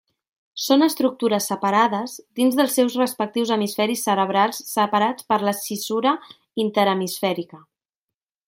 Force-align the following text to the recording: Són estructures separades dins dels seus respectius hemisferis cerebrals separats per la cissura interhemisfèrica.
Són 0.67 0.85
estructures 0.85 1.49
separades 1.51 2.15
dins 2.39 2.57
dels 2.61 2.73
seus 2.79 2.95
respectius 3.01 3.51
hemisferis 3.57 4.03
cerebrals 4.09 4.63
separats 4.73 5.31
per 5.33 5.41
la 5.51 5.57
cissura 5.63 6.15
interhemisfèrica. 6.65 7.63